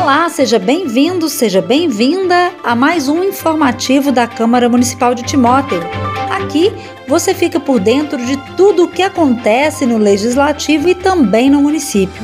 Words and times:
Olá, 0.00 0.28
seja 0.28 0.58
bem-vindo, 0.58 1.28
seja 1.28 1.62
bem-vinda 1.62 2.52
a 2.62 2.74
mais 2.74 3.08
um 3.08 3.22
informativo 3.22 4.12
da 4.12 4.26
Câmara 4.26 4.68
Municipal 4.68 5.14
de 5.14 5.22
Timóteo. 5.22 5.80
Aqui 6.30 6.72
você 7.08 7.32
fica 7.32 7.58
por 7.58 7.80
dentro 7.80 8.18
de 8.24 8.36
tudo 8.56 8.84
o 8.84 8.88
que 8.88 9.02
acontece 9.02 9.86
no 9.86 9.98
Legislativo 9.98 10.88
e 10.88 10.94
também 10.94 11.48
no 11.48 11.62
município. 11.62 12.22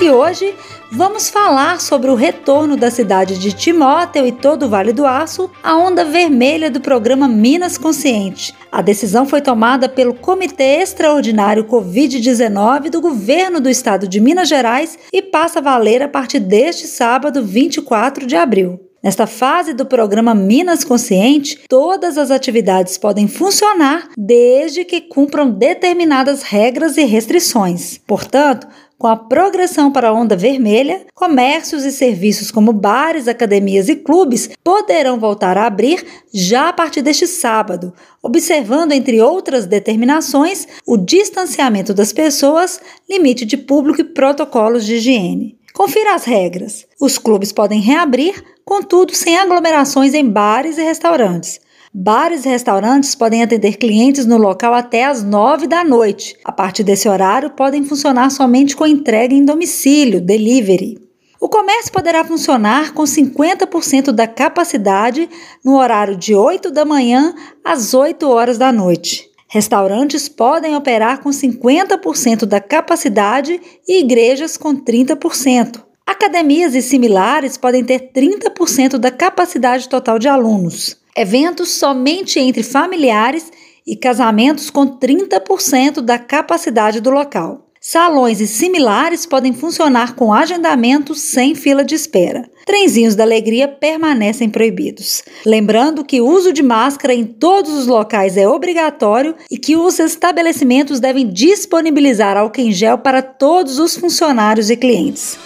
E 0.00 0.10
hoje 0.10 0.54
vamos 0.94 1.30
falar 1.30 1.80
sobre 1.80 2.10
o 2.10 2.14
retorno 2.14 2.76
da 2.76 2.90
cidade 2.90 3.38
de 3.38 3.50
Timóteo 3.52 4.26
e 4.26 4.30
todo 4.30 4.66
o 4.66 4.68
Vale 4.68 4.92
do 4.92 5.06
Aço 5.06 5.50
à 5.62 5.74
onda 5.74 6.04
vermelha 6.04 6.70
do 6.70 6.82
programa 6.82 7.26
Minas 7.26 7.78
Consciente. 7.78 8.54
A 8.70 8.82
decisão 8.82 9.24
foi 9.24 9.40
tomada 9.40 9.88
pelo 9.88 10.12
Comitê 10.12 10.82
Extraordinário 10.82 11.64
Covid-19 11.64 12.90
do 12.90 13.00
Governo 13.00 13.58
do 13.58 13.70
Estado 13.70 14.06
de 14.06 14.20
Minas 14.20 14.50
Gerais 14.50 14.98
e 15.10 15.22
passa 15.22 15.60
a 15.60 15.62
valer 15.62 16.02
a 16.02 16.08
partir 16.08 16.40
deste 16.40 16.86
sábado, 16.86 17.42
24 17.42 18.26
de 18.26 18.36
abril. 18.36 18.78
Nesta 19.02 19.26
fase 19.26 19.72
do 19.72 19.84
programa 19.84 20.32
Minas 20.32 20.84
Consciente, 20.84 21.58
todas 21.68 22.16
as 22.16 22.30
atividades 22.30 22.96
podem 22.96 23.26
funcionar 23.26 24.08
desde 24.16 24.84
que 24.84 25.00
cumpram 25.00 25.50
determinadas 25.50 26.42
regras 26.42 26.96
e 26.96 27.04
restrições. 27.04 27.98
Portanto, 28.06 28.68
com 29.02 29.08
a 29.08 29.16
progressão 29.16 29.90
para 29.90 30.10
a 30.10 30.12
onda 30.12 30.36
vermelha, 30.36 31.04
comércios 31.12 31.84
e 31.84 31.90
serviços 31.90 32.52
como 32.52 32.72
bares, 32.72 33.26
academias 33.26 33.88
e 33.88 33.96
clubes 33.96 34.50
poderão 34.62 35.18
voltar 35.18 35.58
a 35.58 35.66
abrir 35.66 36.06
já 36.32 36.68
a 36.68 36.72
partir 36.72 37.02
deste 37.02 37.26
sábado, 37.26 37.92
observando, 38.22 38.92
entre 38.92 39.20
outras 39.20 39.66
determinações, 39.66 40.68
o 40.86 40.96
distanciamento 40.96 41.92
das 41.92 42.12
pessoas, 42.12 42.80
limite 43.10 43.44
de 43.44 43.56
público 43.56 44.02
e 44.02 44.04
protocolos 44.04 44.86
de 44.86 44.94
higiene. 44.94 45.58
Confira 45.74 46.14
as 46.14 46.22
regras. 46.22 46.86
Os 47.00 47.18
clubes 47.18 47.50
podem 47.50 47.80
reabrir, 47.80 48.40
contudo, 48.64 49.16
sem 49.16 49.36
aglomerações 49.36 50.14
em 50.14 50.24
bares 50.24 50.78
e 50.78 50.82
restaurantes. 50.82 51.58
Bares 51.94 52.46
e 52.46 52.48
restaurantes 52.48 53.14
podem 53.14 53.42
atender 53.42 53.76
clientes 53.76 54.24
no 54.24 54.38
local 54.38 54.72
até 54.72 55.04
às 55.04 55.22
9 55.22 55.66
da 55.66 55.84
noite. 55.84 56.34
A 56.42 56.50
partir 56.50 56.82
desse 56.82 57.06
horário, 57.06 57.50
podem 57.50 57.84
funcionar 57.84 58.30
somente 58.30 58.74
com 58.74 58.86
entrega 58.86 59.34
em 59.34 59.44
domicílio, 59.44 60.18
delivery. 60.18 60.98
O 61.38 61.50
comércio 61.50 61.92
poderá 61.92 62.24
funcionar 62.24 62.94
com 62.94 63.02
50% 63.02 64.10
da 64.10 64.26
capacidade 64.26 65.28
no 65.62 65.76
horário 65.76 66.16
de 66.16 66.34
8 66.34 66.70
da 66.70 66.86
manhã 66.86 67.34
às 67.62 67.92
8 67.92 68.26
horas 68.26 68.56
da 68.56 68.72
noite. 68.72 69.28
Restaurantes 69.46 70.30
podem 70.30 70.74
operar 70.74 71.20
com 71.20 71.28
50% 71.28 72.46
da 72.46 72.58
capacidade 72.58 73.60
e 73.86 74.00
igrejas 74.00 74.56
com 74.56 74.74
30%. 74.74 75.82
Academias 76.06 76.74
e 76.74 76.80
similares 76.80 77.58
podem 77.58 77.84
ter 77.84 78.12
30% 78.14 78.96
da 78.96 79.10
capacidade 79.10 79.90
total 79.90 80.18
de 80.18 80.26
alunos 80.26 81.01
eventos 81.16 81.70
somente 81.70 82.38
entre 82.38 82.62
familiares 82.62 83.50
e 83.86 83.96
casamentos 83.96 84.70
com 84.70 84.86
30% 84.86 86.00
da 86.00 86.18
capacidade 86.18 87.00
do 87.00 87.10
local. 87.10 87.68
Salões 87.84 88.40
e 88.40 88.46
similares 88.46 89.26
podem 89.26 89.52
funcionar 89.52 90.14
com 90.14 90.32
agendamento 90.32 91.16
sem 91.16 91.52
fila 91.52 91.84
de 91.84 91.96
espera. 91.96 92.48
Trenzinhos 92.64 93.16
da 93.16 93.24
alegria 93.24 93.66
permanecem 93.66 94.48
proibidos. 94.48 95.24
Lembrando 95.44 96.04
que 96.04 96.20
o 96.20 96.28
uso 96.28 96.52
de 96.52 96.62
máscara 96.62 97.12
em 97.12 97.24
todos 97.24 97.72
os 97.72 97.88
locais 97.88 98.36
é 98.36 98.46
obrigatório 98.46 99.34
e 99.50 99.58
que 99.58 99.74
os 99.74 99.98
estabelecimentos 99.98 101.00
devem 101.00 101.28
disponibilizar 101.28 102.36
álcool 102.36 102.60
em 102.60 102.70
gel 102.70 102.98
para 102.98 103.20
todos 103.20 103.80
os 103.80 103.96
funcionários 103.96 104.70
e 104.70 104.76
clientes. 104.76 105.36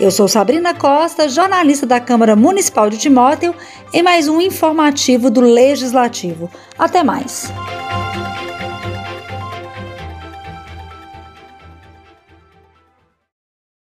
Eu 0.00 0.12
sou 0.12 0.28
Sabrina 0.28 0.72
Costa, 0.74 1.28
jornalista 1.28 1.84
da 1.84 1.98
Câmara 1.98 2.36
Municipal 2.36 2.88
de 2.88 2.96
Timóteo, 2.96 3.52
em 3.92 4.00
mais 4.00 4.28
um 4.28 4.40
informativo 4.40 5.28
do 5.28 5.40
Legislativo. 5.40 6.48
Até 6.78 7.02
mais! 7.02 7.52